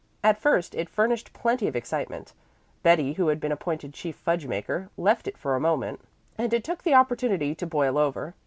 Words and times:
At 0.23 0.39
first 0.41 0.73
it 0.73 0.89
furnished 0.89 1.31
plenty 1.31 1.67
of 1.67 1.75
excitement. 1.75 2.33
Betty, 2.81 3.13
who 3.13 3.27
had 3.27 3.39
been 3.39 3.51
appointed 3.51 3.93
chief 3.93 4.15
fudge 4.15 4.47
maker, 4.47 4.89
left 4.97 5.27
it 5.27 5.37
for 5.37 5.55
a 5.55 5.59
moment, 5.61 5.99
and 6.39 6.51
it 6.55 6.63
took 6.63 6.81
the 6.81 6.95
opportunity 6.95 7.53
to 7.53 7.67
boil 7.67 7.95
over. 7.99 8.33